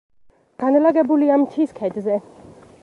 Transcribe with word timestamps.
განლაგებულია 0.63 1.39
მთის 1.43 1.77
ქედზე. 1.81 2.21